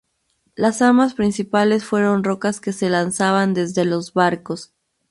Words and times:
Las 0.55 0.81
armas 0.81 1.13
principales 1.13 1.85
fueron 1.85 2.23
rocas 2.23 2.59
que 2.59 2.73
se 2.73 2.89
lanzaban 2.89 3.53
desde 3.53 3.85
los 3.85 4.13
barcos. 4.15 4.73